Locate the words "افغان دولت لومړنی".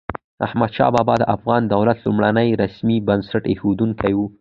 1.35-2.47